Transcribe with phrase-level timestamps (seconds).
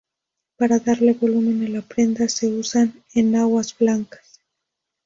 [0.57, 4.41] Para darle volumen a la prenda se usan enaguas blancas.